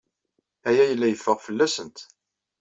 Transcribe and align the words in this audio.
Aya 0.69 0.83
yella 0.89 1.07
yeffeɣ 1.09 1.37
fell-asent. 1.45 1.97